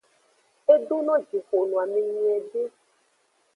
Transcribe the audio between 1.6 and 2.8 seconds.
noame nyuiede.